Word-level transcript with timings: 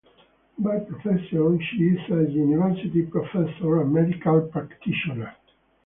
By 0.57 0.79
profession 0.79 1.59
she 1.61 1.77
is 1.89 2.09
a 2.09 2.31
University 2.31 3.03
Professor 3.05 3.81
and 3.83 3.93
medical 3.93 4.41
practitioner. 4.47 5.35